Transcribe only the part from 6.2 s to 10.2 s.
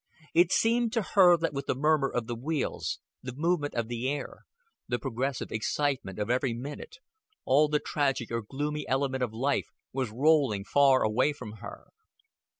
every minute, all the tragic or gloomy element of life was